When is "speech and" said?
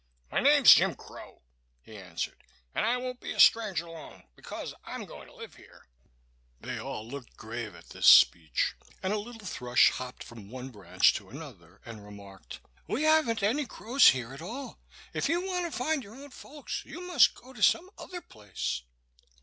8.07-9.13